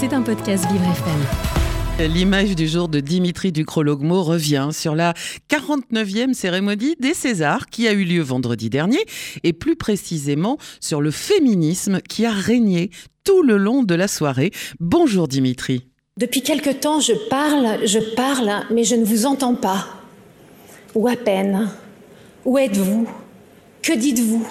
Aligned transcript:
C'est 0.00 0.14
un 0.14 0.22
podcast 0.22 0.64
Vivre 0.72 0.86
FM. 0.86 2.10
L'image 2.10 2.56
du 2.56 2.66
jour 2.66 2.88
de 2.88 3.00
Dimitri 3.00 3.52
Ducrologmo 3.52 4.22
revient 4.22 4.70
sur 4.72 4.94
la 4.94 5.12
49e 5.50 6.32
cérémonie 6.32 6.96
des 6.98 7.12
Césars 7.12 7.66
qui 7.66 7.86
a 7.86 7.92
eu 7.92 8.04
lieu 8.04 8.22
vendredi 8.22 8.70
dernier 8.70 9.04
et 9.44 9.52
plus 9.52 9.76
précisément 9.76 10.56
sur 10.80 11.02
le 11.02 11.10
féminisme 11.10 12.00
qui 12.00 12.24
a 12.24 12.30
régné 12.30 12.88
tout 13.24 13.42
le 13.42 13.58
long 13.58 13.82
de 13.82 13.94
la 13.94 14.08
soirée. 14.08 14.52
Bonjour 14.80 15.28
Dimitri. 15.28 15.86
Depuis 16.16 16.40
quelque 16.40 16.70
temps, 16.70 17.00
je 17.00 17.12
parle, 17.28 17.86
je 17.86 17.98
parle, 18.16 18.50
mais 18.70 18.84
je 18.84 18.94
ne 18.94 19.04
vous 19.04 19.26
entends 19.26 19.54
pas. 19.54 19.86
Ou 20.94 21.08
à 21.08 21.16
peine. 21.16 21.68
Où 22.46 22.56
êtes-vous? 22.56 23.06
Que 23.82 23.92
dites-vous? 23.92 24.48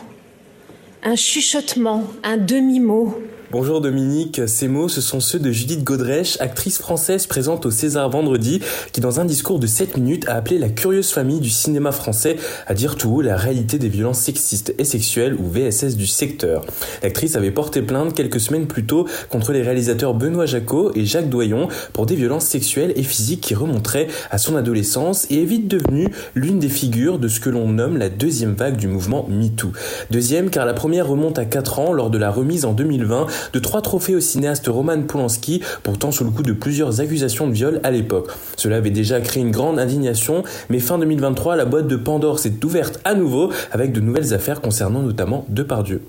Un 1.02 1.16
chuchotement, 1.16 2.04
un 2.24 2.38
demi-mot. 2.38 3.18
Bonjour 3.52 3.82
Dominique, 3.82 4.42
ces 4.46 4.68
mots, 4.68 4.90
ce 4.90 5.02
sont 5.02 5.20
ceux 5.20 5.40
de 5.40 5.52
Judith 5.52 5.84
Godrèche, 5.84 6.40
actrice 6.40 6.78
française 6.78 7.26
présente 7.26 7.66
au 7.66 7.72
César 7.72 8.08
vendredi, 8.08 8.62
qui 8.92 9.02
dans 9.02 9.20
un 9.20 9.26
discours 9.26 9.58
de 9.58 9.66
7 9.66 9.98
minutes 9.98 10.30
a 10.30 10.36
appelé 10.36 10.60
la 10.60 10.70
curieuse 10.70 11.10
famille 11.10 11.40
du 11.40 11.50
cinéma 11.50 11.92
français 11.92 12.36
à 12.68 12.76
dire 12.76 12.96
tout 12.96 13.10
haut 13.10 13.22
la 13.22 13.36
réalité 13.36 13.80
des 13.80 13.90
violences 13.90 14.20
sexistes 14.20 14.76
et 14.78 14.84
sexuelles 14.84 15.34
ou 15.34 15.50
VSS 15.50 15.96
du 15.96 16.06
secteur. 16.06 16.64
L'actrice 17.02 17.36
avait 17.36 17.50
porté 17.50 17.82
plainte 17.82 18.14
quelques 18.14 18.40
semaines 18.40 18.68
plus 18.68 18.86
tôt 18.86 19.08
contre 19.30 19.52
les 19.52 19.64
réalisateurs 19.64 20.14
Benoît 20.14 20.46
Jacot 20.46 20.92
et 20.94 21.06
Jacques 21.06 21.30
Doyon 21.30 21.70
pour 21.92 22.06
des 22.06 22.16
violences 22.16 22.46
sexuelles 22.46 22.94
et 22.98 23.04
physiques 23.04 23.42
qui 23.42 23.56
remonteraient 23.56 24.10
à 24.30 24.38
son 24.38 24.58
adolescence 24.58 25.26
et 25.32 25.42
est 25.42 25.46
vite 25.46 25.68
devenue 25.68 26.10
l'une 26.36 26.60
des 26.60 26.70
figures 26.70 27.18
de 27.18 27.28
ce 27.28 27.40
que 27.40 27.50
l'on 27.50 27.68
nomme 27.68 27.98
la 27.98 28.10
deuxième 28.10 28.54
vague 28.54 28.78
du 28.78 28.88
mouvement 28.88 29.26
MeToo. 29.28 29.72
Deuxième 30.12 30.52
car 30.52 30.68
la 30.68 30.76
première 30.76 31.08
remonte 31.08 31.40
à 31.40 31.46
4 31.46 31.80
ans 31.80 31.94
lors 31.94 32.12
de 32.12 32.20
la 32.20 32.30
remise 32.30 32.64
en 32.66 32.74
2020 32.74 33.26
de 33.54 33.60
trois 33.60 33.82
trophées 33.82 34.16
au 34.16 34.20
cinéaste 34.20 34.68
Roman 34.68 35.02
Polanski, 35.04 35.62
pourtant 35.84 36.12
sous 36.12 36.24
le 36.24 36.32
coup 36.32 36.44
de 36.44 36.54
plusieurs 36.54 37.02
accusations 37.02 37.48
de 37.48 37.54
viol 37.54 37.80
à 37.84 37.92
l'époque. 37.92 38.32
Cela 38.58 38.78
avait 38.78 38.90
déjà 38.90 39.22
créé 39.22 39.42
une 39.42 39.52
grande 39.52 39.80
indignation, 39.80 40.44
mais 40.70 40.80
fin 40.80 40.98
2023, 40.98 41.56
la 41.56 41.66
boîte 41.66 41.88
de 41.88 41.96
Pandore 41.96 42.40
s'est 42.40 42.64
ouverte 42.64 43.00
à 43.04 43.14
nouveau 43.14 43.52
avec 43.72 43.92
de 43.92 44.00
nouvelles 44.00 44.34
affaires 44.34 44.62
concernant 44.62 45.02
notamment 45.02 45.46
Depardieu. 45.50 46.02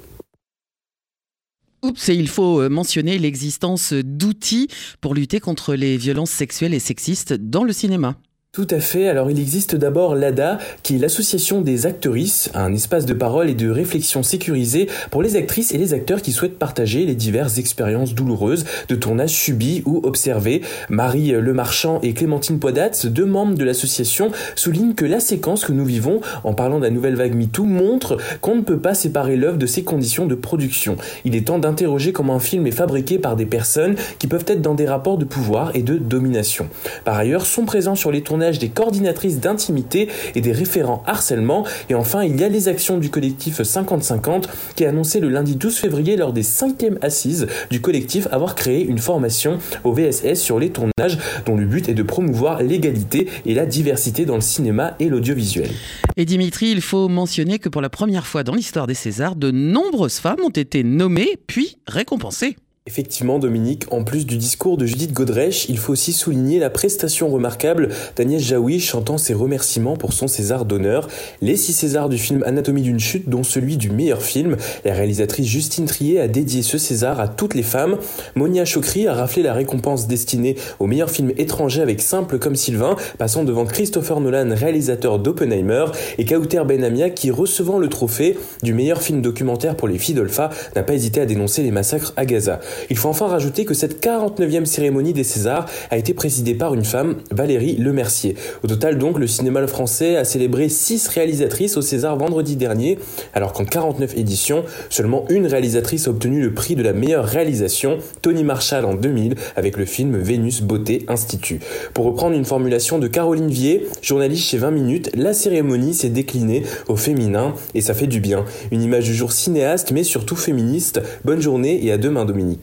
Oups, 1.83 2.11
et 2.11 2.15
il 2.15 2.29
faut 2.29 2.61
euh, 2.61 2.69
mentionner 2.69 3.19
l'existence 3.19 3.95
d'outils 3.95 4.69
pour 5.01 5.15
lutter 5.15 5.41
contre 5.41 5.75
les 5.75 5.97
violences 5.97 6.31
sexuelles 6.31 6.75
et 6.75 6.79
sexistes 6.79 7.33
dans 7.33 7.65
le 7.65 7.73
cinéma. 7.73 8.17
Tout 8.53 8.67
à 8.71 8.81
fait. 8.81 9.07
Alors 9.07 9.31
il 9.31 9.39
existe 9.39 9.77
d'abord 9.77 10.17
l'ADA, 10.17 10.59
qui 10.83 10.97
est 10.97 10.99
l'association 10.99 11.61
des 11.61 11.87
actrices, 11.87 12.51
un 12.53 12.75
espace 12.75 13.07
de 13.07 13.15
parole 13.15 13.49
et 13.49 13.55
de 13.55 13.71
réflexion 13.71 14.25
sécurisé 14.25 14.89
pour 15.13 15.23
les 15.23 15.37
actrices 15.37 15.73
et 15.73 15.79
les 15.79 15.95
acteurs 15.95 16.21
qui 16.21 16.33
souhaitent 16.33 16.59
partager 16.59 17.07
les 17.07 17.15
diverses 17.15 17.59
expériences 17.59 18.13
douloureuses 18.13 18.65
de 18.89 18.97
tournage 18.97 19.31
subis 19.31 19.85
ou 19.87 20.01
observés. 20.03 20.63
Marie 20.89 21.31
Lemarchand 21.31 22.01
et 22.03 22.13
Clémentine 22.13 22.59
Poidatz, 22.59 23.07
deux 23.07 23.25
membres 23.25 23.55
de 23.55 23.63
l'association, 23.63 24.33
soulignent 24.57 24.95
que 24.95 25.05
la 25.05 25.21
séquence 25.21 25.65
que 25.65 25.73
nous 25.73 25.85
vivons 25.85 26.21
en 26.43 26.53
parlant 26.53 26.81
de 26.81 26.85
la 26.85 26.91
nouvelle 26.91 27.15
vague 27.15 27.37
MeToo 27.37 27.63
montre 27.63 28.17
qu'on 28.41 28.57
ne 28.57 28.63
peut 28.63 28.81
pas 28.81 28.95
séparer 28.95 29.37
l'œuvre 29.37 29.59
de 29.59 29.67
ses 29.67 29.85
conditions 29.85 30.27
de 30.27 30.35
production. 30.35 30.97
Il 31.25 31.37
est 31.37 31.47
temps 31.47 31.61
d'interroger 31.61 32.11
comment 32.11 32.35
un 32.35 32.41
film 32.41 32.67
est 32.67 32.73
fabriqué 32.73 33.21
par 33.21 33.37
des 33.37 33.47
personnes 33.47 33.95
qui 34.19 34.27
peuvent 34.27 34.47
être 34.49 34.61
dans 34.61 34.75
des 34.75 34.89
rapports 34.89 35.19
de 35.19 35.25
pouvoir 35.25 35.71
et 35.77 35.85
de 35.85 35.99
domination. 35.99 36.69
Par 37.05 37.17
ailleurs, 37.17 37.47
sont 37.47 37.65
présents 37.65 37.95
sur 37.95 38.11
les 38.11 38.23
tournages 38.23 38.40
des 38.41 38.69
coordinatrices 38.69 39.39
d'intimité 39.39 40.09
et 40.35 40.41
des 40.41 40.53
référents 40.53 41.03
harcèlement. 41.07 41.65
Et 41.89 41.95
enfin, 41.95 42.25
il 42.25 42.41
y 42.41 42.45
a 42.45 42.49
les 42.49 42.69
actions 42.69 42.99
du 42.99 43.11
collectif 43.11 43.61
50-50 43.61 44.45
qui 44.75 44.85
a 44.85 44.89
annoncé 44.89 45.21
le 45.21 45.29
lundi 45.29 45.57
12 45.57 45.77
février 45.77 46.17
lors 46.17 46.33
des 46.33 46.43
cinquièmes 46.43 46.99
assises 47.03 47.47
du 47.71 47.81
collectif 47.81 48.27
avoir 48.31 48.55
créé 48.55 48.85
une 48.85 48.99
formation 48.99 49.59
au 49.85 49.93
VSS 49.93 50.37
sur 50.37 50.59
les 50.59 50.71
tournages 50.71 51.19
dont 51.47 51.57
le 51.57 51.67
but 51.67 51.89
est 51.89 51.95
de 51.95 52.03
promouvoir 52.03 52.63
l'égalité 52.63 53.29
et 53.47 53.55
la 53.55 53.67
diversité 53.67 54.25
dans 54.25 54.37
le 54.37 54.41
cinéma 54.41 54.95
et 54.99 55.09
l'audiovisuel. 55.09 55.71
Et 56.17 56.25
Dimitri, 56.25 56.71
il 56.71 56.81
faut 56.81 57.09
mentionner 57.09 57.59
que 57.59 57.69
pour 57.69 57.83
la 57.83 57.91
première 57.91 58.27
fois 58.27 58.43
dans 58.43 58.55
l'histoire 58.55 58.87
des 58.87 58.95
Césars, 58.95 59.37
de 59.37 59.51
nombreuses 59.51 60.19
femmes 60.19 60.41
ont 60.45 60.51
été 60.51 60.83
nommées 60.83 61.39
puis 61.47 61.79
récompensées. 61.87 62.57
Effectivement, 62.87 63.39
Dominique, 63.39 63.85
en 63.93 64.03
plus 64.03 64.27
du 64.27 64.37
discours 64.37 64.77
de 64.77 64.85
Judith 64.85 65.13
Godrèche, 65.13 65.67
il 65.69 65.79
faut 65.79 65.93
aussi 65.93 66.13
souligner 66.15 66.59
la 66.59 66.71
prestation 66.71 67.29
remarquable 67.29 67.91
d'Agnès 68.17 68.43
Jaoui 68.43 68.81
chantant 68.81 69.17
ses 69.17 69.33
remerciements 69.33 69.97
pour 69.97 70.13
son 70.13 70.27
César 70.27 70.65
d'honneur. 70.65 71.07
Les 71.43 71.57
six 71.57 71.75
Césars 71.75 72.09
du 72.09 72.19
film 72.19 72.43
Anatomie 72.45 72.83
d'une 72.83 72.99
chute, 72.99 73.29
dont 73.29 73.45
celui 73.45 73.77
du 73.77 73.91
meilleur 73.91 74.23
film. 74.23 74.57
La 74.87 74.95
réalisatrice 74.95 75.47
Justine 75.47 75.85
Trier 75.85 76.21
a 76.21 76.27
dédié 76.27 76.63
ce 76.63 76.79
César 76.79 77.21
à 77.21 77.29
toutes 77.29 77.55
les 77.55 77.63
femmes. 77.63 77.99
Monia 78.35 78.65
Chokri 78.65 79.07
a 79.07 79.13
raflé 79.13 79.43
la 79.43 79.53
récompense 79.53 80.09
destinée 80.09 80.57
au 80.79 80.87
meilleur 80.87 81.11
film 81.11 81.33
étranger 81.37 81.83
avec 81.83 82.01
Simple 82.01 82.39
comme 82.39 82.57
Sylvain, 82.57 82.97
passant 83.19 83.45
devant 83.45 83.67
Christopher 83.67 84.21
Nolan, 84.21 84.55
réalisateur 84.55 85.19
d'Oppenheimer, 85.19 85.85
et 86.17 86.25
Kauter 86.25 86.65
Benamia 86.65 87.11
qui, 87.11 87.31
recevant 87.31 87.79
le 87.79 87.89
trophée 87.89 88.39
du 88.65 88.73
meilleur 88.73 89.03
film 89.03 89.21
documentaire 89.21 89.77
pour 89.77 89.87
les 89.87 89.99
filles 89.99 90.17
d'Olpha, 90.17 90.49
n'a 90.75 90.83
pas 90.83 90.95
hésité 90.95 91.21
à 91.21 91.27
dénoncer 91.27 91.63
les 91.63 91.71
massacres 91.71 92.15
à 92.17 92.25
Gaza. 92.25 92.59
Il 92.91 92.97
faut 92.97 93.09
enfin 93.09 93.29
rajouter 93.29 93.65
que 93.65 93.75
cette 93.75 94.05
49e 94.05 94.65
cérémonie 94.65 95.13
des 95.13 95.25
Césars 95.25 95.67
a 95.91 95.97
été 95.97 96.15
présidée 96.15 96.55
par 96.55 96.75
une 96.75 96.85
femme, 96.85 97.17
Valérie 97.31 97.77
Lemercier. 97.77 98.35
Au 98.65 98.67
total 98.67 98.99
donc, 98.99 99.19
le 99.19 99.27
cinéma 99.27 99.61
français 99.67 100.17
a 100.17 100.25
célébré 100.25 100.69
6 100.69 101.09
réalisatrices 101.09 101.77
au 101.77 101.83
César 101.83 102.17
vendredi 102.17 102.57
dernier, 102.57 102.99
alors 103.35 103.53
qu'en 103.53 103.65
49 103.65 104.17
éditions, 104.17 104.65
seulement 104.89 105.25
une 105.29 105.47
réalisatrice 105.47 106.09
a 106.09 106.11
obtenu 106.11 106.41
le 106.41 106.55
prix 106.55 106.75
de 106.75 106.83
la 106.83 106.93
meilleure 106.93 107.25
réalisation, 107.25 107.99
Tony 108.23 108.45
Marshall 108.45 108.85
en 108.85 108.95
2000, 108.95 109.35
avec 109.57 109.77
le 109.77 109.85
film 109.85 110.17
Vénus 110.17 110.63
Beauté 110.63 111.05
Institut. 111.09 111.61
Pour 111.95 112.05
reprendre 112.05 112.37
une 112.37 112.45
formulation 112.45 112.99
de 112.99 113.07
Caroline 113.07 113.51
Vier, 113.51 113.87
journaliste 114.03 114.45
chez 114.45 114.59
20 114.59 114.71
minutes, 114.71 115.11
la 115.15 115.33
cérémonie 115.33 115.95
s'est 115.95 116.09
déclinée 116.09 116.63
au 116.89 116.97
féminin 116.97 117.55
et 117.75 117.81
ça 117.81 117.95
fait 117.95 118.07
du 118.07 118.21
bien. 118.21 118.45
Une 118.71 118.83
image 118.83 119.05
du 119.05 119.15
jour 119.15 119.33
cinéaste 119.33 119.93
mais 119.93 120.05
surtout 120.05 120.37
féministe. 120.37 121.01
Bonne 121.25 121.41
journée 121.41 121.85
et 121.85 121.93
à 121.93 121.99
demain 121.99 122.25
Dominique. 122.25 122.60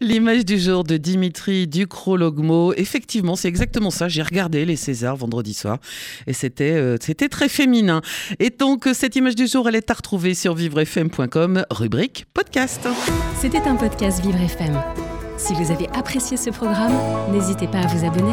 L'image 0.00 0.44
du 0.44 0.58
jour 0.58 0.84
de 0.84 0.96
Dimitri 0.96 1.66
Ducrologmo. 1.66 2.72
Effectivement, 2.74 3.36
c'est 3.36 3.48
exactement 3.48 3.90
ça. 3.90 4.08
J'ai 4.08 4.22
regardé 4.22 4.64
les 4.64 4.76
Césars 4.76 5.16
vendredi 5.16 5.54
soir 5.54 5.78
et 6.26 6.32
c'était 6.32 6.72
euh, 6.72 6.96
c'était 7.00 7.28
très 7.28 7.48
féminin. 7.48 8.00
Et 8.38 8.50
donc 8.50 8.88
cette 8.92 9.16
image 9.16 9.34
du 9.34 9.46
jour, 9.46 9.68
elle 9.68 9.76
est 9.76 9.90
à 9.90 9.94
retrouver 9.94 10.34
sur 10.34 10.54
vivrefm.com, 10.54 11.64
rubrique 11.70 12.26
podcast. 12.34 12.88
C'était 13.40 13.62
un 13.62 13.76
podcast 13.76 14.22
Vivre 14.22 14.40
FM. 14.40 14.80
Si 15.38 15.52
vous 15.54 15.70
avez 15.70 15.88
apprécié 15.90 16.36
ce 16.36 16.50
programme, 16.50 16.94
n'hésitez 17.32 17.66
pas 17.68 17.80
à 17.80 17.86
vous 17.86 18.06
abonner. 18.06 18.32